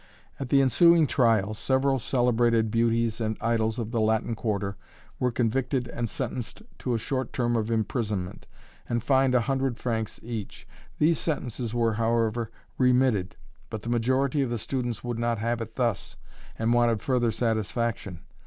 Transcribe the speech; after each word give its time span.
At 0.39 0.49
the 0.49 0.63
ensuing 0.63 1.05
trial, 1.05 1.53
several 1.53 1.99
celebrated 1.99 2.71
beauties 2.71 3.21
and 3.21 3.37
idols 3.39 3.77
of 3.77 3.91
the 3.91 3.99
Latin 3.99 4.33
Quarter 4.33 4.75
were 5.19 5.31
convicted 5.31 5.87
and 5.89 6.09
sentenced 6.09 6.63
to 6.79 6.95
a 6.95 6.97
short 6.97 7.31
term 7.31 7.55
of 7.55 7.69
imprisonment, 7.69 8.47
and 8.89 9.03
fined 9.03 9.35
a 9.35 9.41
hundred 9.41 9.77
francs 9.77 10.19
each. 10.23 10.67
These 10.97 11.19
sentences 11.19 11.75
were, 11.75 11.93
however, 11.93 12.49
remitted, 12.79 13.35
but 13.69 13.83
the 13.83 13.89
majority 13.89 14.41
of 14.41 14.49
the 14.49 14.57
students 14.57 15.03
would 15.03 15.19
not 15.19 15.37
have 15.37 15.61
it 15.61 15.75
thus, 15.75 16.15
and 16.57 16.73
wanted 16.73 16.99
further 17.03 17.29
satisfaction. 17.29 18.21